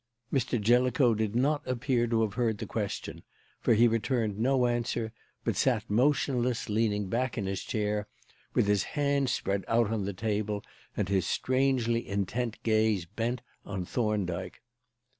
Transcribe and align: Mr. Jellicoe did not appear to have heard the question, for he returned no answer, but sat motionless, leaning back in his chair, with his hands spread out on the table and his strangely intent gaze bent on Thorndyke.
Mr. 0.33 0.59
Jellicoe 0.59 1.13
did 1.13 1.35
not 1.35 1.61
appear 1.67 2.07
to 2.07 2.23
have 2.23 2.33
heard 2.33 2.57
the 2.57 2.65
question, 2.65 3.21
for 3.59 3.75
he 3.75 3.87
returned 3.87 4.39
no 4.39 4.65
answer, 4.65 5.13
but 5.43 5.55
sat 5.55 5.87
motionless, 5.91 6.69
leaning 6.69 7.07
back 7.07 7.37
in 7.37 7.45
his 7.45 7.61
chair, 7.61 8.07
with 8.55 8.65
his 8.65 8.81
hands 8.97 9.31
spread 9.31 9.63
out 9.67 9.91
on 9.91 10.05
the 10.05 10.11
table 10.13 10.63
and 10.97 11.07
his 11.07 11.27
strangely 11.27 12.09
intent 12.09 12.57
gaze 12.63 13.05
bent 13.05 13.41
on 13.63 13.85
Thorndyke. 13.85 14.63